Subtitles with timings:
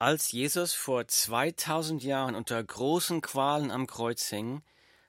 [0.00, 4.62] Als Jesus vor 2000 Jahren unter großen Qualen am Kreuz hing,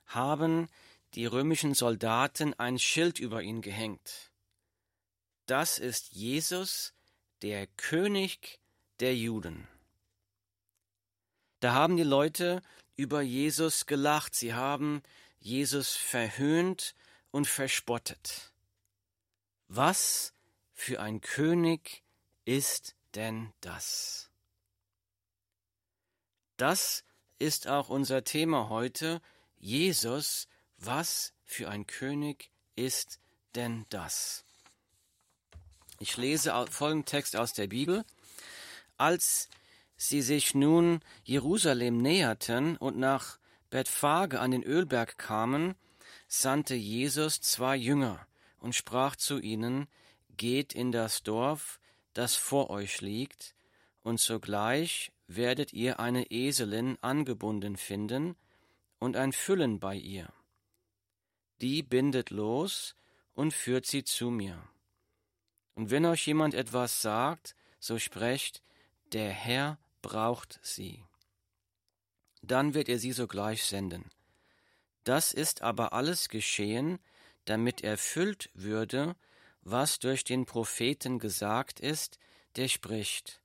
[0.05, 0.67] haben
[1.13, 4.31] die römischen Soldaten ein Schild über ihn gehängt.
[5.45, 6.93] Das ist Jesus,
[7.41, 8.59] der König
[8.99, 9.65] der Juden.
[11.61, 12.61] Da haben die Leute
[12.97, 15.03] über Jesus gelacht, sie haben
[15.39, 16.95] Jesus verhöhnt
[17.31, 18.51] und verspottet.
[19.69, 20.33] Was
[20.73, 22.03] für ein König
[22.43, 24.30] ist denn das?
[26.61, 27.03] Das
[27.39, 29.19] ist auch unser Thema heute.
[29.57, 33.17] Jesus, was für ein König ist
[33.55, 34.45] denn das?
[35.97, 38.05] Ich lese folgenden Text aus der Bibel.
[38.95, 39.49] Als
[39.97, 43.39] sie sich nun Jerusalem näherten und nach
[43.71, 45.73] Bethphage an den Ölberg kamen,
[46.27, 48.27] sandte Jesus zwei Jünger
[48.59, 49.87] und sprach zu ihnen,
[50.37, 51.79] Geht in das Dorf,
[52.13, 53.55] das vor euch liegt,
[54.03, 58.35] und sogleich werdet ihr eine Eselin angebunden finden
[58.99, 60.31] und ein Füllen bei ihr.
[61.61, 62.95] Die bindet los
[63.33, 64.61] und führt sie zu mir.
[65.75, 68.63] Und wenn euch jemand etwas sagt, so sprecht,
[69.13, 71.03] der Herr braucht sie.
[72.41, 74.09] Dann wird er sie sogleich senden.
[75.03, 76.99] Das ist aber alles geschehen,
[77.45, 79.15] damit erfüllt würde,
[79.61, 82.17] was durch den Propheten gesagt ist,
[82.55, 83.40] der spricht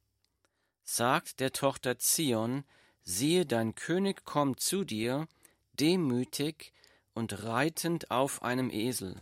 [0.89, 2.65] sagt der Tochter Zion,
[3.03, 5.27] siehe, dein König kommt zu dir,
[5.75, 6.73] demütig
[7.13, 9.21] und reitend auf einem Esel,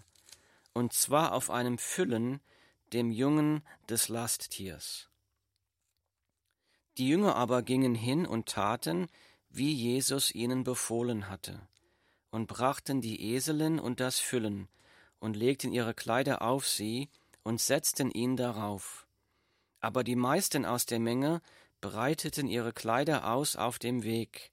[0.75, 2.41] und zwar auf einem Füllen,
[2.93, 5.09] dem Jungen des Lasttiers.
[6.99, 9.09] Die Jünger aber gingen hin und taten,
[9.49, 11.67] wie Jesus ihnen befohlen hatte,
[12.31, 14.69] und brachten die Eselin und das Füllen,
[15.19, 17.09] und legten ihre Kleider auf sie,
[17.43, 19.04] und setzten ihn darauf.
[19.85, 21.43] Aber die meisten aus der Menge
[21.83, 24.51] breiteten ihre Kleider aus auf dem Weg.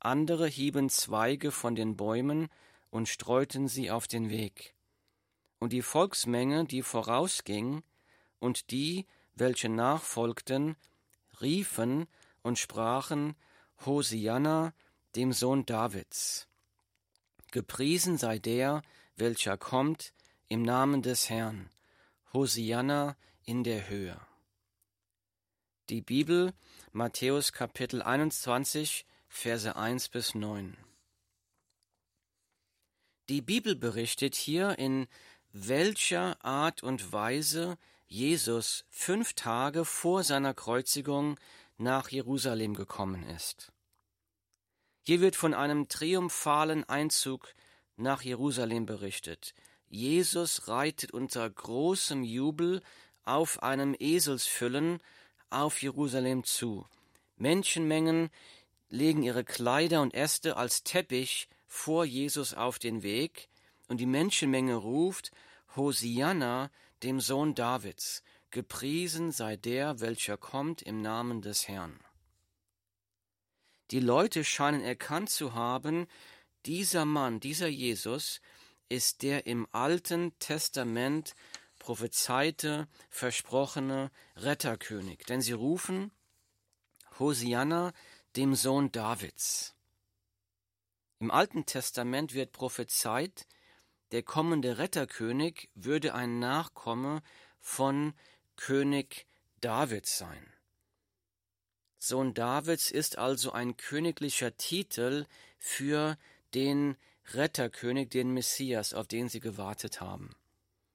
[0.00, 2.48] Andere hieben Zweige von den Bäumen
[2.90, 4.74] und streuten sie auf den Weg.
[5.60, 7.84] Und die Volksmenge, die vorausging,
[8.40, 9.06] und die,
[9.36, 10.74] welche nachfolgten,
[11.40, 12.08] riefen
[12.42, 13.36] und sprachen
[13.84, 14.74] Hosianna,
[15.14, 16.48] dem Sohn Davids.
[17.52, 18.82] Gepriesen sei der,
[19.14, 20.12] welcher kommt,
[20.48, 21.70] im Namen des Herrn.
[22.32, 24.20] Hosianna in der Höhe.
[25.88, 26.52] Die Bibel,
[26.90, 30.76] Matthäus Kapitel 21, Verse 1 bis 9.
[33.28, 35.06] Die Bibel berichtet hier, in
[35.52, 41.38] welcher Art und Weise Jesus fünf Tage vor seiner Kreuzigung
[41.76, 43.70] nach Jerusalem gekommen ist.
[45.02, 47.54] Hier wird von einem triumphalen Einzug
[47.94, 49.54] nach Jerusalem berichtet.
[49.86, 52.82] Jesus reitet unter großem Jubel
[53.22, 55.00] auf einem Eselsfüllen
[55.50, 56.86] auf Jerusalem zu.
[57.36, 58.30] Menschenmengen
[58.88, 63.48] legen ihre Kleider und Äste als Teppich vor Jesus auf den Weg,
[63.88, 65.30] und die Menschenmenge ruft
[65.76, 66.70] Hosianna,
[67.02, 72.00] dem Sohn Davids, gepriesen sei der, welcher kommt im Namen des Herrn.
[73.90, 76.06] Die Leute scheinen erkannt zu haben,
[76.64, 78.40] dieser Mann, dieser Jesus,
[78.88, 81.34] ist der im Alten Testament
[81.86, 85.24] prophezeite, versprochene Retterkönig.
[85.28, 86.10] Denn sie rufen
[87.20, 87.92] Hosianna,
[88.34, 89.76] dem Sohn Davids.
[91.20, 93.46] Im Alten Testament wird prophezeit,
[94.10, 97.22] der kommende Retterkönig würde ein Nachkomme
[97.60, 98.14] von
[98.56, 99.28] König
[99.60, 100.52] Davids sein.
[101.98, 105.26] Sohn Davids ist also ein königlicher Titel
[105.56, 106.18] für
[106.52, 106.96] den
[107.32, 110.34] Retterkönig, den Messias, auf den sie gewartet haben.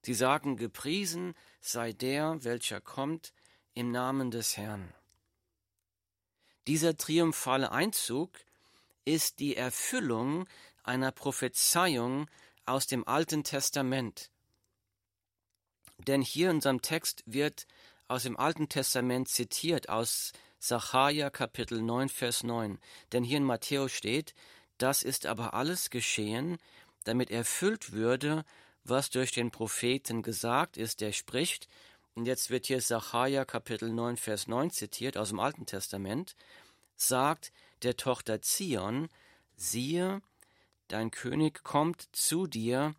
[0.03, 3.33] Sie sagen, gepriesen sei der, welcher kommt
[3.73, 4.93] im Namen des Herrn.
[6.67, 8.31] Dieser triumphale Einzug
[9.05, 10.47] ist die Erfüllung
[10.83, 12.29] einer Prophezeiung
[12.65, 14.29] aus dem Alten Testament.
[16.07, 17.67] Denn hier in unserem Text wird
[18.07, 22.79] aus dem Alten Testament zitiert aus Sacharja Kapitel 9 Vers 9.
[23.11, 24.33] Denn hier in Matthäus steht,
[24.77, 26.57] das ist aber alles geschehen,
[27.03, 28.45] damit erfüllt würde,
[28.83, 31.67] was durch den Propheten gesagt ist, der spricht,
[32.13, 36.35] und jetzt wird hier Sacharja Kapitel 9, Vers 9 zitiert aus dem Alten Testament,
[36.95, 37.51] sagt
[37.83, 39.09] der Tochter Zion,
[39.55, 40.21] siehe,
[40.87, 42.95] dein König kommt zu dir,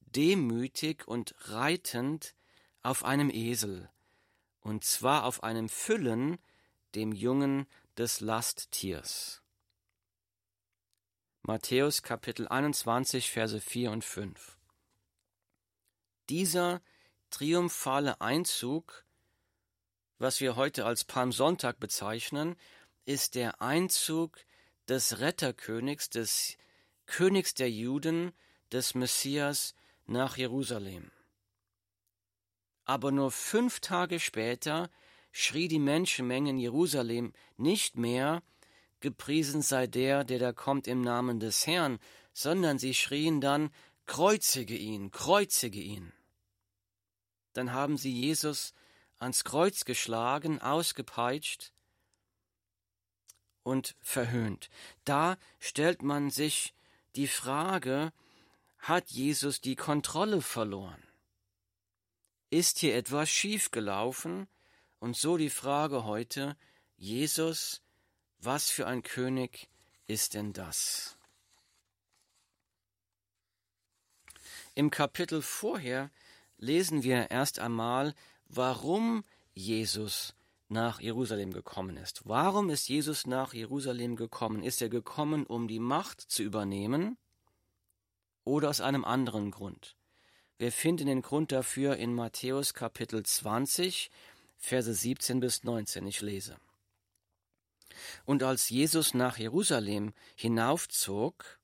[0.00, 2.34] demütig und reitend
[2.82, 3.88] auf einem Esel,
[4.60, 6.38] und zwar auf einem Füllen,
[6.94, 7.66] dem Jungen
[7.96, 9.42] des Lasttiers.
[11.42, 14.55] Matthäus Kapitel 21, Verse 4 und 5.
[16.28, 16.82] Dieser
[17.30, 19.06] triumphale Einzug
[20.18, 22.56] was wir heute als Palmsonntag bezeichnen,
[23.04, 24.38] ist der Einzug
[24.88, 26.56] des Retterkönigs, des
[27.06, 28.32] Königs der Juden,
[28.72, 29.74] des Messias
[30.06, 31.10] nach Jerusalem.
[32.84, 34.90] Aber nur fünf Tage später
[35.32, 38.42] schrie die Menschenmenge in Jerusalem nicht mehr,
[39.00, 41.98] gepriesen sei der, der da kommt im Namen des Herrn,
[42.32, 43.70] sondern sie schrien dann,
[44.06, 46.12] kreuzige ihn, kreuzige ihn.
[47.52, 48.72] Dann haben sie Jesus
[49.18, 51.72] ans Kreuz geschlagen, ausgepeitscht
[53.62, 54.70] und verhöhnt.
[55.04, 56.74] Da stellt man sich
[57.16, 58.12] die Frage,
[58.78, 61.02] hat Jesus die Kontrolle verloren?
[62.50, 64.48] Ist hier etwas schiefgelaufen?
[64.98, 66.56] Und so die Frage heute,
[66.96, 67.82] Jesus,
[68.38, 69.68] was für ein König
[70.06, 71.15] ist denn das?
[74.76, 76.10] Im Kapitel vorher
[76.58, 78.14] lesen wir erst einmal,
[78.46, 79.24] warum
[79.54, 80.34] Jesus
[80.68, 82.28] nach Jerusalem gekommen ist.
[82.28, 84.62] Warum ist Jesus nach Jerusalem gekommen?
[84.62, 87.16] Ist er gekommen, um die Macht zu übernehmen
[88.44, 89.96] oder aus einem anderen Grund?
[90.58, 94.10] Wir finden den Grund dafür in Matthäus Kapitel 20,
[94.58, 96.06] Verse 17 bis 19.
[96.06, 96.58] Ich lese.
[98.26, 101.58] Und als Jesus nach Jerusalem hinaufzog,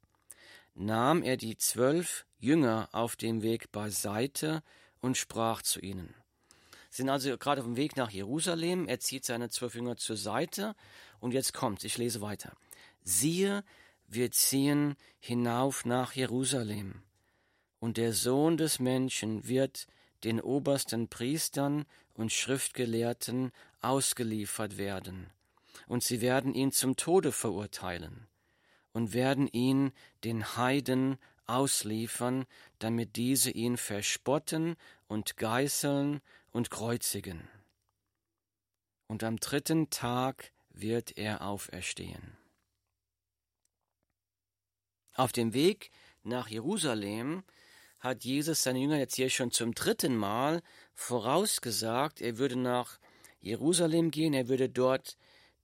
[0.74, 4.62] nahm er die zwölf Jünger auf dem Weg beiseite
[5.00, 6.14] und sprach zu ihnen.
[6.90, 8.86] Sind also gerade auf dem Weg nach Jerusalem.
[8.86, 10.74] Er zieht seine zwölf Jünger zur Seite.
[11.20, 12.52] Und jetzt kommt, ich lese weiter.
[13.02, 13.64] Siehe,
[14.08, 17.02] wir ziehen hinauf nach Jerusalem.
[17.80, 19.86] Und der Sohn des Menschen wird
[20.24, 21.84] den obersten Priestern
[22.14, 25.30] und Schriftgelehrten ausgeliefert werden,
[25.88, 28.28] und sie werden ihn zum Tode verurteilen
[28.92, 29.92] und werden ihn
[30.24, 32.46] den Heiden ausliefern,
[32.78, 34.76] damit diese ihn verspotten
[35.08, 37.48] und geißeln und kreuzigen.
[39.06, 42.36] Und am dritten Tag wird er auferstehen.
[45.14, 45.90] Auf dem Weg
[46.22, 47.42] nach Jerusalem
[47.98, 50.62] hat Jesus seine Jünger jetzt hier schon zum dritten Mal
[50.94, 52.98] vorausgesagt, er würde nach
[53.40, 55.16] Jerusalem gehen, er würde dort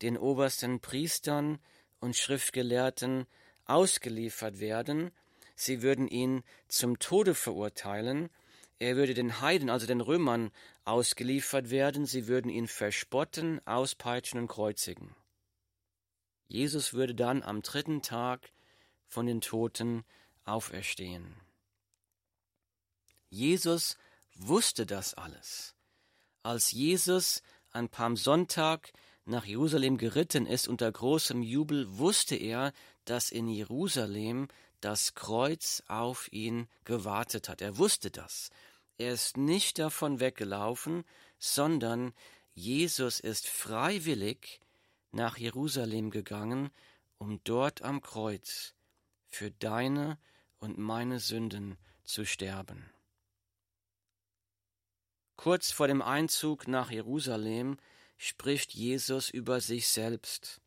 [0.03, 1.59] den obersten Priestern
[2.01, 3.27] und Schriftgelehrten
[3.65, 5.11] ausgeliefert werden,
[5.55, 8.31] sie würden ihn zum Tode verurteilen
[8.79, 10.53] er würde den Heiden, also den Römern,
[10.85, 15.15] ausgeliefert werden, sie würden ihn verspotten, auspeitschen und kreuzigen.
[16.47, 18.53] Jesus würde dann am dritten Tag
[19.07, 20.05] von den Toten
[20.45, 21.35] auferstehen.
[23.31, 23.99] Jesus
[24.35, 25.75] wusste das alles.
[26.43, 27.43] Als Jesus
[27.73, 28.93] an Palmsonntag
[29.29, 32.73] nach Jerusalem geritten ist unter großem Jubel, wusste er,
[33.05, 34.49] dass in Jerusalem
[34.81, 37.61] das Kreuz auf ihn gewartet hat.
[37.61, 38.51] Er wusste das.
[38.97, 41.05] Er ist nicht davon weggelaufen,
[41.39, 42.15] sondern
[42.55, 44.61] Jesus ist freiwillig
[45.13, 46.71] nach Jerusalem gegangen,
[47.19, 48.75] um dort am Kreuz
[49.27, 50.19] für deine
[50.59, 52.91] und meine Sünden zu sterben.
[55.37, 57.77] Kurz vor dem Einzug nach Jerusalem
[58.19, 60.61] spricht Jesus über sich selbst.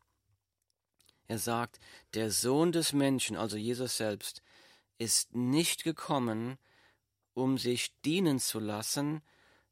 [1.28, 1.78] Er sagt,
[2.14, 4.42] der Sohn des Menschen, also Jesus selbst,
[4.98, 6.58] ist nicht gekommen,
[7.34, 9.22] um sich dienen zu lassen,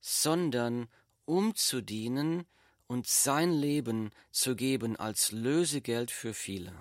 [0.00, 0.88] sondern
[1.24, 2.46] um zu dienen
[2.86, 6.74] und sein Leben zu geben als Lösegeld für viele.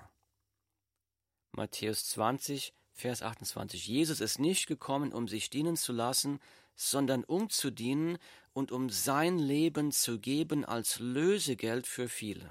[1.52, 3.86] Matthäus 20, Vers 28.
[3.86, 6.40] Jesus ist nicht gekommen, um sich dienen zu lassen,
[6.80, 8.18] sondern um zu dienen
[8.54, 12.50] und um sein Leben zu geben als Lösegeld für viele.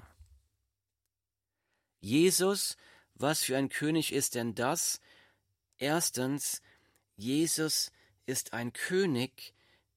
[2.00, 2.76] Jesus,
[3.14, 5.00] was für ein König ist denn das?
[5.78, 6.62] Erstens,
[7.16, 7.90] Jesus
[8.24, 9.52] ist ein König,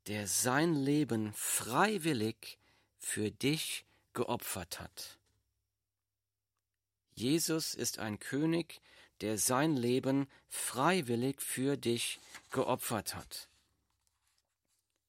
[0.07, 2.57] der sein Leben freiwillig
[2.97, 5.19] für dich geopfert hat.
[7.13, 8.81] Jesus ist ein König,
[9.21, 13.47] der sein Leben freiwillig für dich geopfert hat.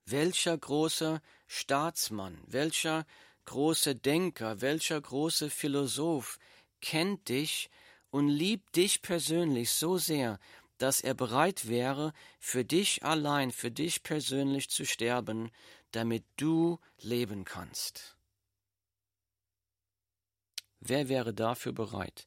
[0.06, 3.06] Welcher große Staatsmann, welcher
[3.46, 6.38] große Denker, welcher große Philosoph
[6.82, 7.70] kennt dich
[8.11, 10.38] und liebt dich persönlich so sehr,
[10.76, 15.50] dass er bereit wäre, für dich allein, für dich persönlich zu sterben,
[15.92, 18.16] damit du leben kannst.
[20.80, 22.26] Wer wäre dafür bereit?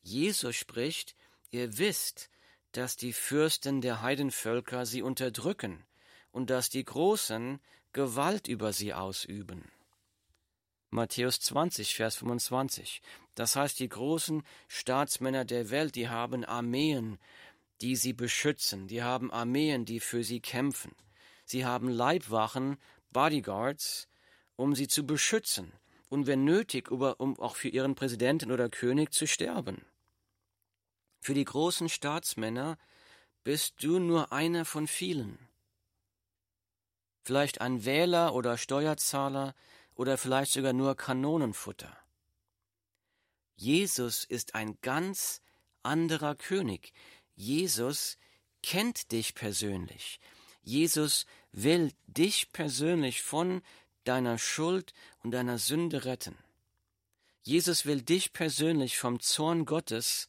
[0.00, 1.14] Jesus spricht,
[1.50, 2.30] ihr wisst,
[2.72, 5.84] dass die Fürsten der Heidenvölker sie unterdrücken
[6.32, 7.60] und dass die Großen
[7.92, 9.70] Gewalt über sie ausüben.
[10.90, 13.00] Matthäus 20, Vers 25.
[13.34, 17.18] Das heißt, die großen Staatsmänner der Welt, die haben Armeen
[17.82, 20.94] die sie beschützen, die haben Armeen, die für sie kämpfen.
[21.44, 22.78] Sie haben Leibwachen,
[23.10, 24.08] Bodyguards,
[24.56, 25.72] um sie zu beschützen
[26.08, 29.84] und wenn nötig, um auch für ihren Präsidenten oder König zu sterben.
[31.20, 32.78] Für die großen Staatsmänner
[33.42, 35.38] bist du nur einer von vielen.
[37.22, 39.54] Vielleicht ein Wähler oder Steuerzahler
[39.94, 41.96] oder vielleicht sogar nur Kanonenfutter.
[43.54, 45.40] Jesus ist ein ganz
[45.82, 46.92] anderer König.
[47.34, 48.18] Jesus
[48.62, 50.20] kennt dich persönlich.
[50.62, 53.62] Jesus will dich persönlich von
[54.04, 56.36] deiner Schuld und deiner Sünde retten.
[57.42, 60.28] Jesus will dich persönlich vom Zorn Gottes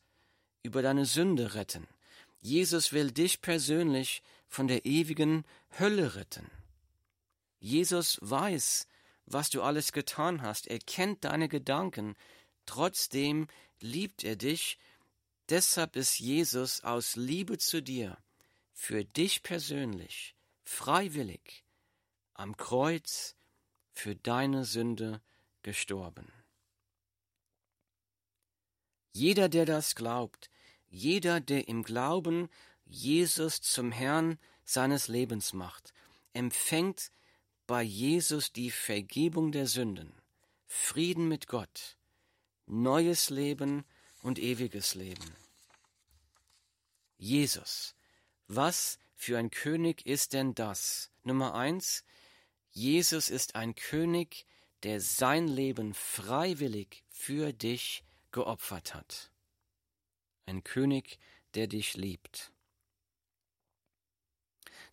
[0.64, 1.88] über deine Sünde retten.
[2.42, 5.46] Jesus will dich persönlich von der ewigen
[5.80, 6.50] Hölle retten.
[7.64, 8.88] Jesus weiß,
[9.26, 10.68] was du alles getan hast.
[10.68, 12.18] Er kennt deine Gedanken.
[12.66, 13.48] Trotzdem
[13.80, 14.78] liebt er dich.
[15.48, 18.18] Deshalb ist Jesus aus Liebe zu dir,
[18.74, 21.64] für dich persönlich, freiwillig,
[22.34, 23.34] am Kreuz
[23.94, 25.22] für deine Sünde
[25.62, 26.28] gestorben.
[29.14, 30.50] Jeder, der das glaubt,
[30.90, 32.50] jeder, der im Glauben
[32.84, 35.94] Jesus zum Herrn seines Lebens macht,
[36.34, 37.10] empfängt
[37.68, 40.14] bei Jesus die Vergebung der Sünden,
[40.68, 41.98] Frieden mit Gott,
[42.66, 43.86] neues Leben
[44.22, 45.36] und ewiges Leben.
[47.18, 47.96] Jesus,
[48.48, 51.12] was für ein König ist denn das?
[51.24, 52.04] Nummer eins,
[52.72, 54.46] Jesus ist ein König,
[54.84, 59.32] der sein Leben freiwillig für dich geopfert hat.
[60.46, 61.20] Ein König,
[61.54, 62.53] der dich liebt.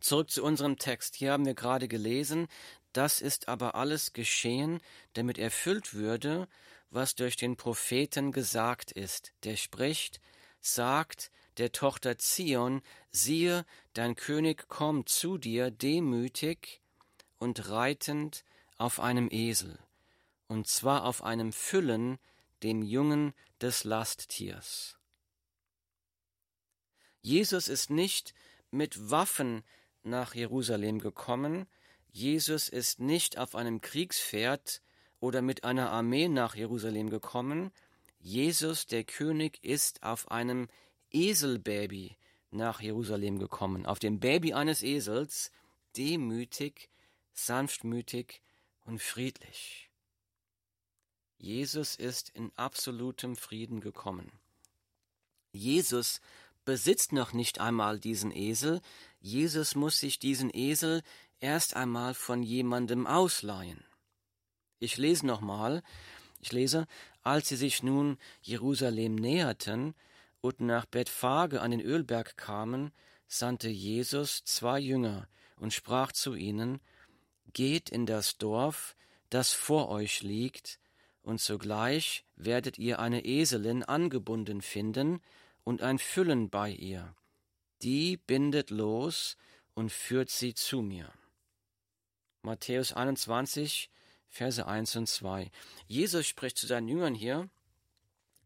[0.01, 1.15] Zurück zu unserem Text.
[1.17, 2.49] Hier haben wir gerade gelesen,
[2.93, 4.81] das ist aber alles geschehen,
[5.13, 6.49] damit erfüllt würde,
[6.91, 10.21] was durch den Propheten gesagt ist, der spricht,
[10.61, 16.81] sagt der Tochter Zion, siehe, dein König kommt zu dir demütig
[17.39, 18.45] und reitend
[18.77, 19.79] auf einem Esel,
[20.49, 22.19] und zwar auf einem Füllen,
[22.63, 24.99] dem Jungen des Lasttiers.
[27.23, 28.35] Jesus ist nicht
[28.71, 29.63] mit Waffen
[30.03, 31.67] nach Jerusalem gekommen,
[32.09, 34.83] Jesus ist nicht auf einem Kriegspferd
[35.21, 37.71] oder mit einer Armee nach Jerusalem gekommen,
[38.19, 40.69] Jesus der König ist auf einem
[41.11, 42.17] Eselbaby
[42.51, 45.53] nach Jerusalem gekommen, auf dem Baby eines Esels,
[45.97, 46.91] demütig
[47.33, 48.43] sanftmütig
[48.85, 49.91] und friedlich.
[51.39, 54.31] Jesus ist in absolutem Frieden gekommen.
[55.53, 56.21] Jesus
[56.65, 58.81] besitzt noch nicht einmal diesen Esel,
[59.21, 61.03] Jesus muss sich diesen Esel
[61.41, 63.85] erst einmal von jemandem ausleihen.
[64.79, 65.83] Ich lese nochmal,
[66.41, 66.87] ich lese,
[67.23, 69.95] als sie sich nun Jerusalem näherten
[70.41, 72.93] und nach Bethphage an den Ölberg kamen,
[73.27, 76.81] sandte Jesus zwei Jünger und sprach zu ihnen,
[77.53, 78.97] Geht in das Dorf,
[79.29, 80.79] das vor euch liegt,
[81.23, 85.21] und sogleich werdet ihr eine Eselin angebunden finden
[85.65, 87.15] und ein Füllen bei ihr.
[87.83, 89.37] Die bindet los
[89.75, 91.13] und führt sie zu mir.
[92.43, 93.91] Matthäus 21,
[94.29, 95.51] Verse 1 und 2.
[95.87, 97.49] Jesus spricht zu seinen Jüngern hier,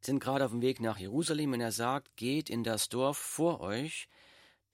[0.00, 3.60] sind gerade auf dem Weg nach Jerusalem und er sagt, geht in das Dorf vor
[3.60, 4.08] euch,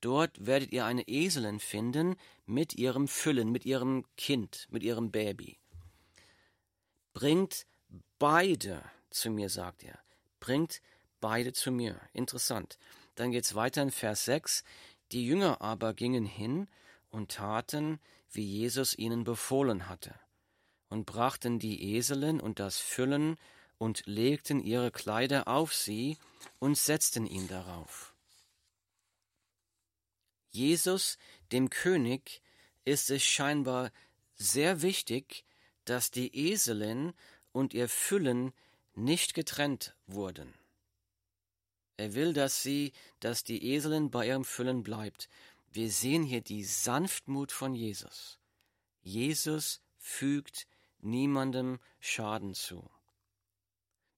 [0.01, 2.17] Dort werdet ihr eine Eselin finden
[2.47, 5.59] mit ihrem Füllen, mit ihrem Kind, mit ihrem Baby.
[7.13, 7.67] Bringt
[8.19, 9.99] beide zu mir, sagt er.
[10.39, 10.81] Bringt
[11.21, 12.01] beide zu mir.
[12.13, 12.79] Interessant.
[13.15, 14.65] Dann geht's weiter in Vers 6.
[15.13, 16.69] Die Jünger aber gingen hin
[17.11, 18.01] und taten,
[18.31, 20.15] wie Jesus ihnen befohlen hatte,
[20.89, 23.37] und brachten die Eselin und das Füllen
[23.79, 26.17] und legten ihre Kleider auf sie
[26.59, 28.15] und setzten ihn darauf.
[30.51, 31.19] Jesus,
[31.53, 32.43] dem König,
[32.85, 33.91] ist es scheinbar
[34.35, 35.45] sehr wichtig,
[35.85, 37.13] dass die Eselin
[37.53, 38.53] und ihr Füllen
[38.95, 40.55] nicht getrennt wurden.
[42.01, 45.29] Er will, dass sie, dass die Eselin bei ihrem Füllen bleibt.
[45.71, 48.39] Wir sehen hier die Sanftmut von Jesus.
[49.03, 50.67] Jesus fügt
[51.01, 52.89] niemandem Schaden zu.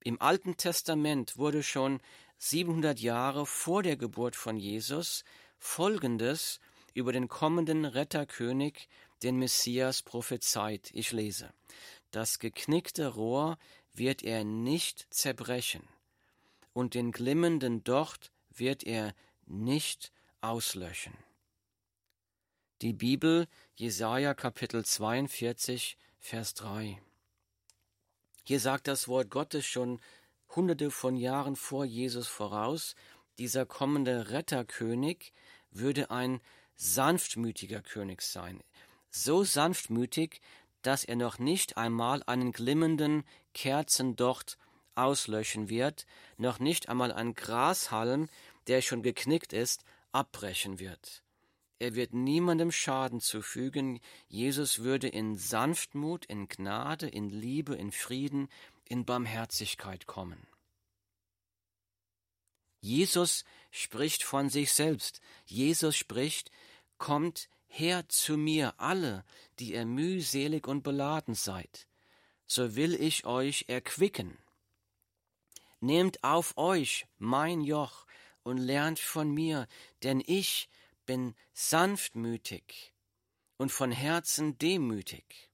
[0.04, 2.00] Im Alten Testament wurde schon
[2.38, 5.24] 700 Jahre vor der Geburt von Jesus
[5.58, 6.60] Folgendes
[6.94, 8.88] über den kommenden Retterkönig,
[9.24, 10.92] den Messias, prophezeit.
[10.94, 11.52] Ich lese.
[12.12, 13.58] Das geknickte Rohr
[13.92, 15.82] wird er nicht zerbrechen,
[16.72, 19.14] und den glimmenden Docht wird er
[19.46, 21.16] nicht auslöschen.
[22.80, 27.00] Die Bibel, Jesaja Kapitel 42, Vers 3.
[28.44, 30.00] Hier sagt das Wort Gottes schon
[30.48, 32.94] hunderte von Jahren vor Jesus voraus,
[33.38, 35.32] dieser kommende Retterkönig
[35.70, 36.40] würde ein
[36.74, 38.62] sanftmütiger König sein.
[39.10, 40.40] So sanftmütig,
[40.82, 43.24] dass er noch nicht einmal einen glimmenden
[43.54, 44.58] Kerzendocht
[44.94, 46.06] auslöschen wird,
[46.36, 48.28] noch nicht einmal ein Grashalm,
[48.66, 51.22] der schon geknickt ist, abbrechen wird.
[51.78, 54.00] Er wird niemandem Schaden zufügen.
[54.28, 58.48] Jesus würde in Sanftmut, in Gnade, in Liebe, in Frieden,
[58.84, 60.46] in Barmherzigkeit kommen.
[62.80, 65.20] Jesus spricht von sich selbst.
[65.44, 66.50] Jesus spricht,
[66.98, 69.24] kommt her zu mir alle,
[69.58, 71.88] die ihr mühselig und beladen seid,
[72.46, 74.36] so will ich euch erquicken.
[75.82, 78.06] Nehmt auf euch mein Joch
[78.44, 79.66] und lernt von mir,
[80.04, 80.68] denn ich
[81.06, 82.94] bin sanftmütig
[83.56, 85.50] und von Herzen demütig.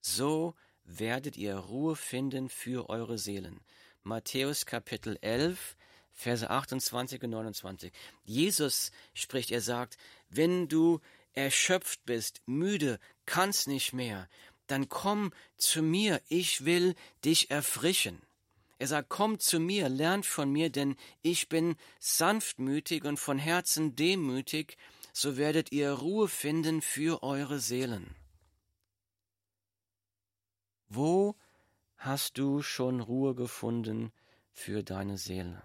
[0.00, 3.60] So werdet ihr Ruhe finden für eure Seelen.
[4.02, 5.76] Matthäus Kapitel 11,
[6.10, 7.92] Verse 28 und 29.
[8.24, 9.98] Jesus spricht, er sagt,
[10.30, 10.98] wenn du
[11.32, 14.28] erschöpft bist, müde, kannst nicht mehr,
[14.66, 18.20] dann komm zu mir, ich will dich erfrischen.
[18.82, 23.94] Er sagt, kommt zu mir, lernt von mir, denn ich bin sanftmütig und von Herzen
[23.94, 24.76] demütig,
[25.12, 28.16] so werdet ihr Ruhe finden für eure Seelen.
[30.88, 31.36] Wo
[31.96, 34.10] hast du schon Ruhe gefunden
[34.50, 35.62] für deine Seele?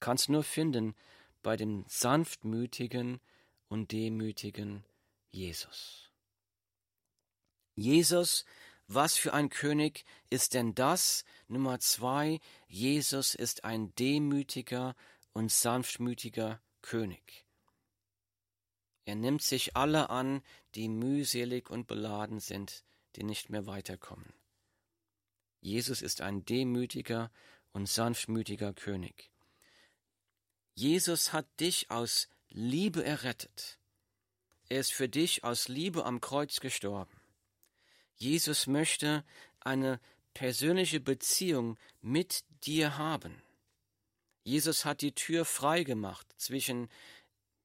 [0.00, 0.94] Kannst nur finden
[1.42, 3.20] bei dem sanftmütigen
[3.68, 4.82] und demütigen
[5.30, 6.10] Jesus.
[7.74, 8.46] Jesus
[8.88, 11.24] was für ein König ist denn das?
[11.46, 14.96] Nummer zwei, Jesus ist ein demütiger
[15.34, 17.44] und sanftmütiger König.
[19.04, 20.42] Er nimmt sich alle an,
[20.74, 22.82] die mühselig und beladen sind,
[23.16, 24.32] die nicht mehr weiterkommen.
[25.60, 27.30] Jesus ist ein demütiger
[27.72, 29.30] und sanftmütiger König.
[30.74, 33.78] Jesus hat dich aus Liebe errettet.
[34.68, 37.17] Er ist für dich aus Liebe am Kreuz gestorben.
[38.18, 39.24] Jesus möchte
[39.60, 40.00] eine
[40.34, 43.42] persönliche Beziehung mit dir haben.
[44.44, 46.88] Jesus hat die Tür frei gemacht zwischen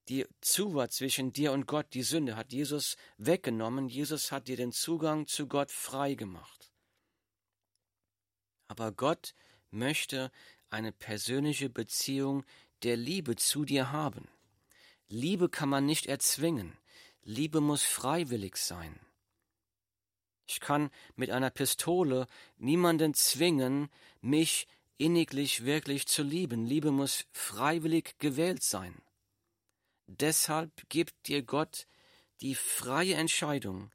[0.09, 3.87] die zu war zwischen dir und Gott, die Sünde hat Jesus weggenommen.
[3.87, 6.71] Jesus hat dir den Zugang zu Gott frei gemacht.
[8.67, 9.33] Aber Gott
[9.71, 10.31] möchte
[10.69, 12.43] eine persönliche Beziehung
[12.83, 14.27] der Liebe zu dir haben.
[15.07, 16.77] Liebe kann man nicht erzwingen.
[17.23, 18.99] Liebe muss freiwillig sein.
[20.45, 22.27] Ich kann mit einer Pistole
[22.57, 23.89] niemanden zwingen,
[24.21, 26.65] mich inniglich wirklich zu lieben.
[26.65, 29.01] Liebe muss freiwillig gewählt sein.
[30.07, 31.87] Deshalb gibt dir Gott
[32.41, 33.91] die freie Entscheidung,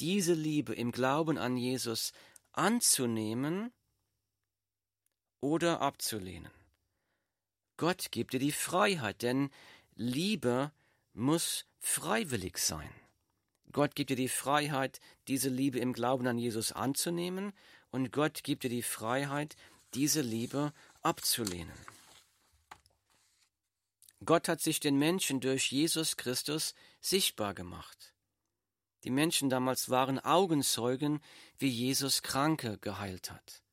[0.00, 2.12] diese Liebe im Glauben an Jesus
[2.52, 3.72] anzunehmen
[5.40, 6.50] oder abzulehnen.
[7.76, 9.50] Gott gibt dir die Freiheit, denn
[9.94, 10.72] Liebe
[11.12, 12.90] muss freiwillig sein.
[13.74, 17.52] Gott gibt dir die Freiheit, diese Liebe im Glauben an Jesus anzunehmen
[17.90, 19.56] und Gott gibt dir die Freiheit,
[19.94, 21.74] diese Liebe abzulehnen.
[24.24, 28.14] Gott hat sich den Menschen durch Jesus Christus sichtbar gemacht.
[29.02, 31.20] Die Menschen damals waren Augenzeugen,
[31.58, 33.64] wie Jesus Kranke geheilt hat.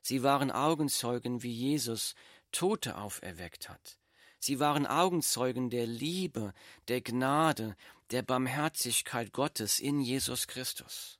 [0.00, 2.14] Sie waren Augenzeugen, wie Jesus
[2.52, 3.98] Tote auferweckt hat.
[4.44, 6.52] Sie waren Augenzeugen der Liebe,
[6.88, 7.76] der Gnade,
[8.12, 11.18] der Barmherzigkeit Gottes in Jesus Christus.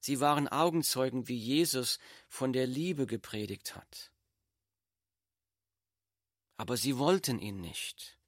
[0.00, 4.12] Sie waren Augenzeugen, wie Jesus von der Liebe gepredigt hat.
[6.56, 8.18] Aber sie wollten ihn nicht.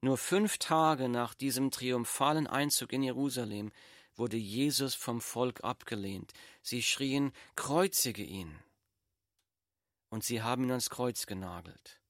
[0.00, 3.72] Nur fünf Tage nach diesem triumphalen Einzug in Jerusalem
[4.16, 6.32] wurde Jesus vom Volk abgelehnt.
[6.62, 8.62] Sie schrien, kreuzige ihn
[10.10, 12.00] und sie haben ihn ans Kreuz genagelt.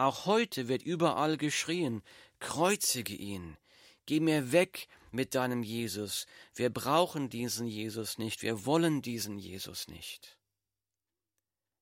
[0.00, 2.02] Auch heute wird überall geschrien,
[2.38, 3.58] kreuzige ihn,
[4.06, 9.88] geh mir weg mit deinem Jesus, wir brauchen diesen Jesus nicht, wir wollen diesen Jesus
[9.88, 10.38] nicht.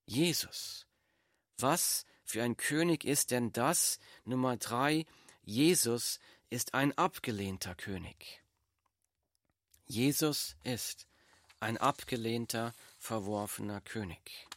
[0.05, 0.89] Jesus,
[1.59, 4.01] was für ein König ist denn das?
[4.25, 5.07] Nummer drei,
[5.45, 6.19] Jesus
[6.51, 8.43] ist ein abgelehnter König.
[9.87, 11.07] Jesus ist
[11.61, 14.49] ein abgelehnter, verworfener König.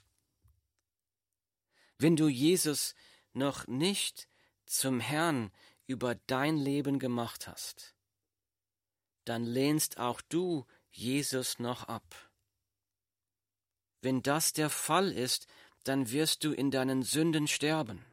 [1.99, 2.95] Wenn du Jesus
[3.33, 4.27] noch nicht
[4.65, 5.51] zum Herrn
[5.87, 7.95] über dein Leben gemacht hast,
[9.25, 12.31] dann lehnst auch du Jesus noch ab.
[14.01, 15.47] Wenn das der Fall ist,
[15.83, 18.05] dann wirst du in deinen Sünden sterben.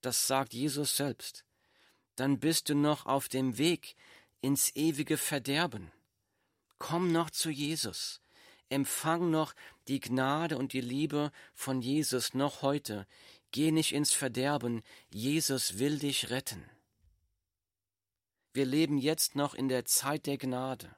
[0.00, 1.44] Das sagt Jesus selbst.
[2.16, 3.94] Dann bist du noch auf dem Weg
[4.40, 5.92] ins ewige Verderben.
[6.78, 8.22] Komm noch zu Jesus
[8.72, 9.54] empfang noch
[9.86, 13.06] die Gnade und die Liebe von Jesus noch heute.
[13.52, 16.68] Geh nicht ins Verderben, Jesus will dich retten.
[18.54, 20.94] Wir leben jetzt noch in der Zeit der Gnade.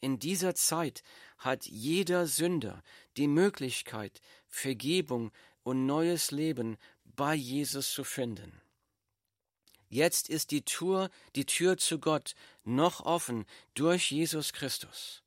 [0.00, 1.02] In dieser Zeit
[1.38, 2.82] hat jeder Sünder
[3.16, 5.32] die Möglichkeit, Vergebung
[5.62, 8.60] und neues Leben bei Jesus zu finden.
[9.88, 15.22] Jetzt ist die Tür, die Tür zu Gott noch offen durch Jesus Christus.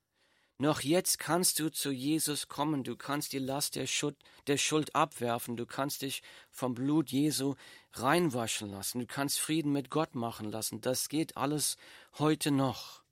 [0.61, 4.17] Noch jetzt kannst du zu Jesus kommen, du kannst die Last der Schuld,
[4.47, 7.55] der Schuld abwerfen, du kannst dich vom Blut Jesu
[7.93, 11.77] reinwaschen lassen, du kannst Frieden mit Gott machen lassen, das geht alles
[12.17, 13.03] heute noch.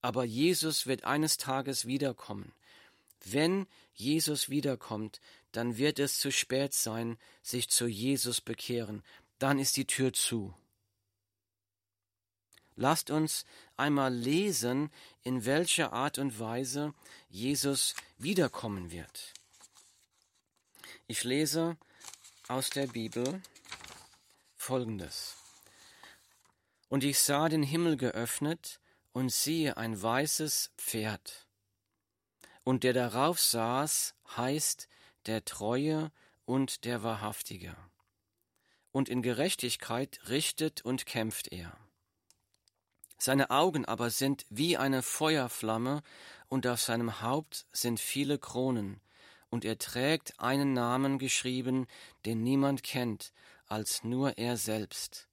[0.00, 2.54] Aber Jesus wird eines Tages wiederkommen.
[3.22, 5.20] Wenn Jesus wiederkommt,
[5.52, 9.02] dann wird es zu spät sein, sich zu Jesus bekehren,
[9.38, 10.54] dann ist die Tür zu.
[12.76, 13.44] Lasst uns
[13.76, 14.90] einmal lesen,
[15.22, 16.94] in welcher Art und Weise
[17.28, 19.32] Jesus wiederkommen wird.
[21.06, 21.76] Ich lese
[22.48, 23.42] aus der Bibel
[24.56, 25.36] Folgendes.
[26.88, 28.80] Und ich sah den Himmel geöffnet,
[29.16, 31.46] und siehe ein weißes Pferd.
[32.64, 34.88] Und der darauf saß, heißt
[35.24, 36.12] der Treue
[36.44, 37.74] und der Wahrhaftige.
[38.92, 41.78] Und in Gerechtigkeit richtet und kämpft er.
[43.18, 46.02] Seine Augen aber sind wie eine Feuerflamme,
[46.48, 49.00] und auf seinem Haupt sind viele Kronen,
[49.48, 51.86] und er trägt einen Namen geschrieben,
[52.24, 53.32] den niemand kennt,
[53.66, 55.28] als nur er selbst.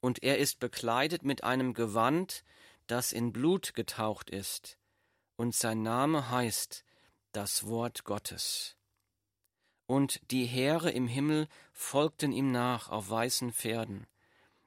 [0.00, 2.44] Und er ist bekleidet mit einem Gewand,
[2.86, 4.78] das in Blut getaucht ist,
[5.36, 6.84] und sein Name heißt
[7.32, 8.76] das Wort Gottes.
[9.86, 14.06] Und die Heere im Himmel folgten ihm nach auf weißen Pferden,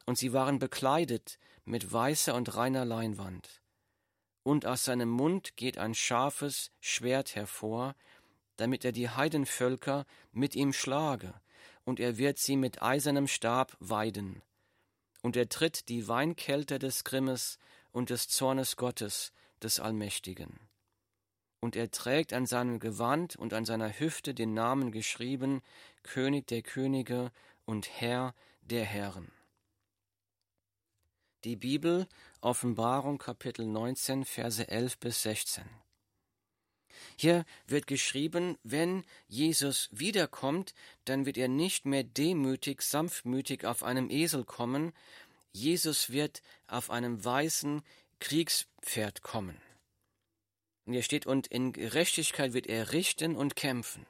[0.10, 3.62] und sie waren bekleidet mit weißer und reiner Leinwand.
[4.42, 7.94] Und aus seinem Mund geht ein scharfes Schwert hervor,
[8.58, 11.40] damit er die Heidenvölker mit ihm schlage,
[11.84, 14.42] und er wird sie mit eisernem Stab weiden.
[15.22, 17.60] Und er tritt die Weinkälte des Grimmes
[17.92, 20.60] und des Zornes Gottes, des Allmächtigen.
[21.60, 25.62] Und er trägt an seinem Gewand und an seiner Hüfte den Namen geschrieben,
[26.02, 27.32] König der Könige
[27.66, 29.32] und Herr der Herren.
[31.46, 32.06] Die Bibel,
[32.42, 35.64] Offenbarung Kapitel 19, Verse 11 bis 16.
[37.16, 40.74] Hier wird geschrieben, wenn Jesus wiederkommt,
[41.06, 44.92] dann wird er nicht mehr demütig, sanftmütig auf einem Esel kommen,
[45.54, 47.84] Jesus wird auf einem weißen
[48.20, 49.62] Kriegspferd kommen.
[50.86, 54.06] Und hier steht, und in Gerechtigkeit wird er richten und kämpfen.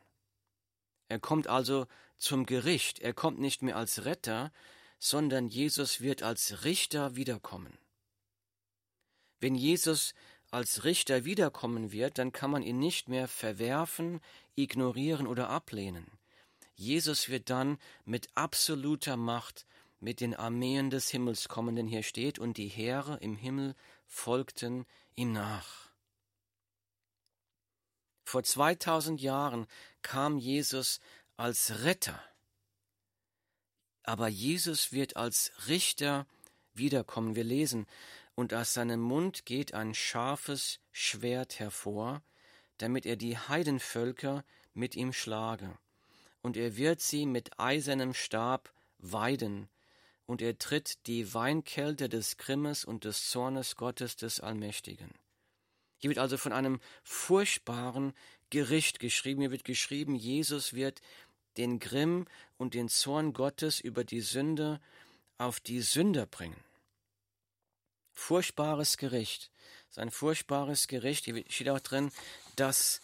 [1.09, 1.85] Er kommt also
[2.17, 2.99] zum Gericht.
[2.99, 4.51] Er kommt nicht mehr als Retter,
[4.99, 7.77] sondern Jesus wird als Richter wiederkommen.
[9.39, 10.13] Wenn Jesus
[10.51, 14.19] als Richter wiederkommen wird, dann kann man ihn nicht mehr verwerfen,
[14.55, 16.05] ignorieren oder ablehnen.
[16.75, 19.65] Jesus wird dann mit absoluter Macht
[19.99, 23.75] mit den Armeen des Himmels kommen, denn hier steht, und die Heere im Himmel
[24.07, 24.85] folgten
[25.15, 25.89] ihm nach.
[28.23, 29.67] Vor 2000 Jahren
[30.01, 30.99] kam Jesus
[31.35, 32.21] als Retter,
[34.03, 36.25] aber Jesus wird als Richter
[36.73, 37.35] wiederkommen.
[37.35, 37.85] Wir lesen,
[38.35, 42.21] und aus seinem Mund geht ein scharfes Schwert hervor,
[42.77, 45.77] damit er die Heidenvölker mit ihm schlage,
[46.41, 49.67] und er wird sie mit eisernem Stab weiden,
[50.25, 55.09] und er tritt die Weinkälte des Grimmes und des Zornes Gottes des Allmächtigen.
[55.97, 58.13] Hier wird also von einem furchtbaren
[58.49, 59.41] Gericht geschrieben.
[59.41, 61.01] Hier wird geschrieben, Jesus wird
[61.59, 62.25] den Grimm
[62.57, 64.79] und den Zorn Gottes über die Sünde
[65.37, 66.63] auf die Sünder bringen.
[68.13, 69.51] Furchtbares Gericht.
[69.87, 71.25] Das ist ein furchtbares Gericht.
[71.25, 72.11] Hier steht auch drin,
[72.55, 73.01] dass,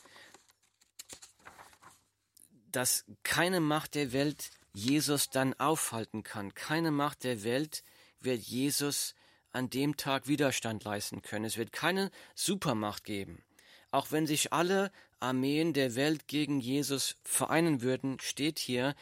[2.72, 6.54] dass keine Macht der Welt Jesus dann aufhalten kann.
[6.54, 7.84] Keine Macht der Welt
[8.20, 9.16] wird Jesus
[9.52, 11.46] an dem Tag Widerstand leisten können.
[11.46, 13.44] Es wird keine Supermacht geben.
[13.92, 14.92] Auch wenn sich alle
[15.26, 18.96] Armeen der Welt gegen Jesus vereinen würden, steht hier,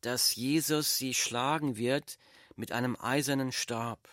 [0.00, 2.18] dass Jesus sie schlagen wird
[2.56, 4.08] mit einem eisernen Stab.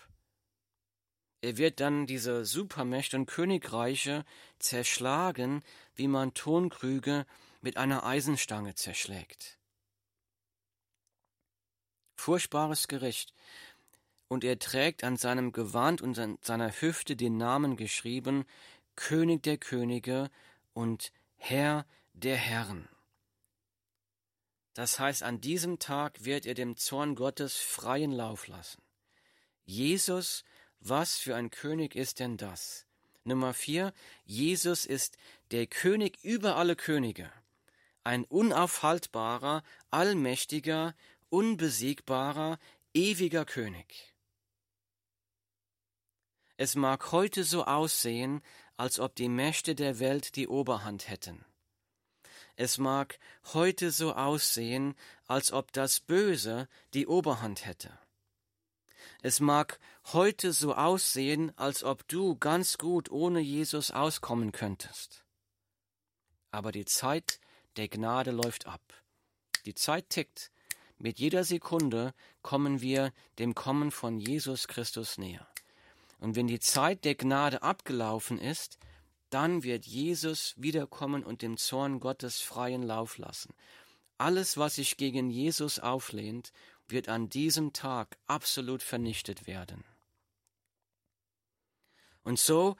[1.42, 4.24] Er wird dann diese Supermächte und Königreiche
[4.58, 5.62] zerschlagen,
[5.94, 7.26] wie man Tonkrüge
[7.60, 9.58] mit einer Eisenstange zerschlägt
[12.26, 13.32] furchtbares Gericht.
[14.26, 18.44] Und er trägt an seinem Gewand und an seiner Hüfte den Namen geschrieben,
[18.96, 20.30] König der Könige
[20.72, 22.88] und Herr der Herren.
[24.74, 28.82] Das heißt, an diesem Tag wird er dem Zorn Gottes freien Lauf lassen.
[29.64, 30.44] Jesus,
[30.80, 32.86] was für ein König ist denn das?
[33.24, 33.92] Nummer vier,
[34.24, 35.16] Jesus ist
[35.50, 37.32] der König über alle Könige,
[38.04, 40.94] ein unaufhaltbarer, allmächtiger
[41.28, 42.58] unbesiegbarer,
[42.94, 44.14] ewiger König.
[46.56, 48.42] Es mag heute so aussehen,
[48.76, 51.44] als ob die Mächte der Welt die Oberhand hätten.
[52.56, 53.18] Es mag
[53.52, 54.94] heute so aussehen,
[55.26, 57.98] als ob das Böse die Oberhand hätte.
[59.22, 59.78] Es mag
[60.12, 65.24] heute so aussehen, als ob du ganz gut ohne Jesus auskommen könntest.
[66.50, 67.40] Aber die Zeit
[67.76, 68.82] der Gnade läuft ab.
[69.66, 70.50] Die Zeit tickt.
[70.98, 75.46] Mit jeder Sekunde kommen wir dem Kommen von Jesus Christus näher.
[76.18, 78.78] Und wenn die Zeit der Gnade abgelaufen ist,
[79.30, 83.54] dann wird Jesus wiederkommen und dem Zorn Gottes freien Lauf lassen.
[84.18, 86.52] Alles, was sich gegen Jesus auflehnt,
[86.88, 89.84] wird an diesem Tag absolut vernichtet werden.
[92.22, 92.76] Und so,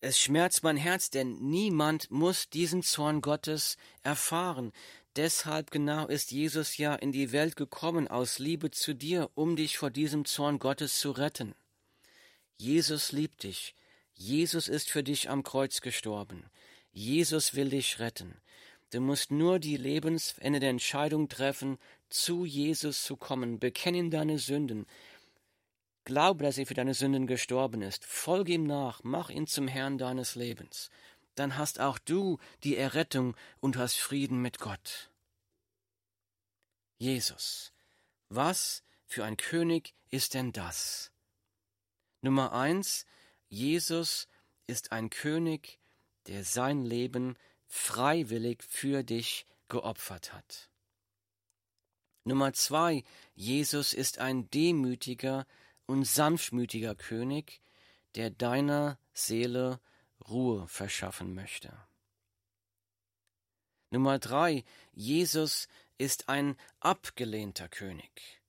[0.00, 4.72] es schmerzt mein Herz, denn niemand muss diesen Zorn Gottes erfahren.
[5.16, 9.76] Deshalb genau ist Jesus ja in die Welt gekommen aus Liebe zu dir, um dich
[9.76, 11.54] vor diesem Zorn Gottes zu retten.
[12.60, 13.74] Jesus liebt dich.
[14.12, 16.44] Jesus ist für dich am Kreuz gestorben.
[16.92, 18.38] Jesus will dich retten.
[18.90, 21.78] Du musst nur die lebensende Entscheidung treffen,
[22.10, 23.60] zu Jesus zu kommen.
[23.60, 24.86] Bekenne ihm deine Sünden.
[26.04, 28.04] Glaube, dass er für deine Sünden gestorben ist.
[28.04, 29.00] Folge ihm nach.
[29.04, 30.90] Mach ihn zum Herrn deines Lebens.
[31.36, 35.08] Dann hast auch du die Errettung und hast Frieden mit Gott.
[36.98, 37.72] Jesus.
[38.28, 41.09] Was für ein König ist denn das?
[42.22, 43.06] Nummer eins,
[43.48, 44.28] Jesus
[44.66, 45.78] ist ein König,
[46.26, 50.68] der sein Leben freiwillig für dich geopfert hat.
[52.24, 53.04] Nummer zwei,
[53.34, 55.46] Jesus ist ein demütiger
[55.86, 57.62] und sanftmütiger König,
[58.14, 59.80] der deiner Seele
[60.28, 61.72] Ruhe verschaffen möchte.
[63.90, 65.66] Nummer drei, Jesus
[65.98, 68.40] ist ein abgelehnter König.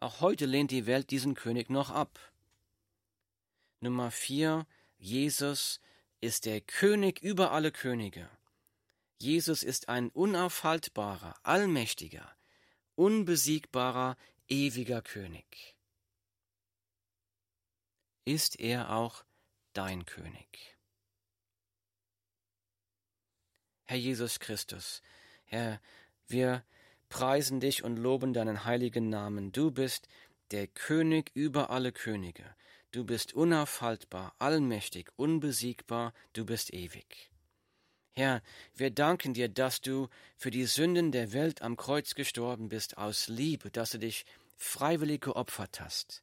[0.00, 2.20] Auch heute lehnt die Welt diesen König noch ab.
[3.80, 4.66] Nummer vier,
[4.98, 5.80] Jesus
[6.20, 8.28] ist der König über alle Könige.
[9.18, 12.36] Jesus ist ein unaufhaltbarer, allmächtiger,
[12.94, 14.16] unbesiegbarer,
[14.48, 15.76] ewiger König.
[18.24, 19.24] Ist er auch
[19.72, 20.76] dein König?
[23.84, 25.02] Herr Jesus Christus,
[25.44, 25.80] Herr,
[26.26, 26.64] wir
[27.08, 29.50] preisen dich und loben deinen heiligen Namen.
[29.50, 30.08] Du bist
[30.50, 32.54] der König über alle Könige.
[32.90, 37.30] Du bist unaufhaltbar, allmächtig, unbesiegbar, du bist ewig.
[38.14, 38.42] Herr,
[38.74, 43.28] wir danken dir, dass du für die Sünden der Welt am Kreuz gestorben bist aus
[43.28, 44.24] Liebe, dass du dich
[44.56, 46.22] freiwillig geopfert hast.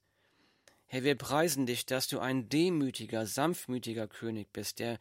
[0.88, 5.00] Herr, wir preisen dich, dass du ein demütiger, sanftmütiger König bist, der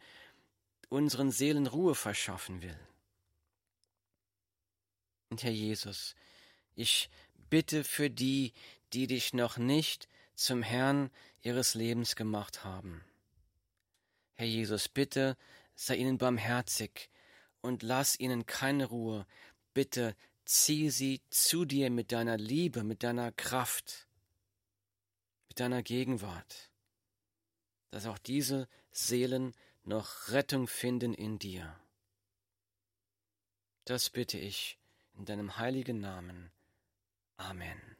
[0.89, 2.79] unseren Seelen Ruhe verschaffen will.
[5.29, 6.15] Und Herr Jesus,
[6.75, 7.09] ich
[7.49, 8.53] bitte für die,
[8.93, 11.09] die dich noch nicht zum Herrn
[11.41, 13.03] ihres Lebens gemacht haben.
[14.33, 15.37] Herr Jesus, bitte
[15.75, 17.09] sei ihnen barmherzig
[17.61, 19.25] und lass ihnen keine Ruhe.
[19.73, 24.07] Bitte zieh sie zu dir mit deiner Liebe, mit deiner Kraft,
[25.47, 26.69] mit deiner Gegenwart,
[27.91, 31.79] dass auch diese Seelen noch Rettung finden in dir.
[33.85, 34.77] Das bitte ich
[35.13, 36.51] in deinem heiligen Namen.
[37.37, 37.94] Amen.